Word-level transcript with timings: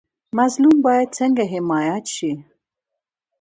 مظلوم 0.37 0.77
باید 0.85 1.09
څنګه 1.17 1.43
حمایت 1.53 2.05
شي؟ 2.15 2.31